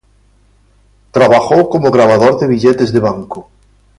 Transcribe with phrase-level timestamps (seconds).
[1.11, 3.51] Trabajó como grabador de billetes de banco.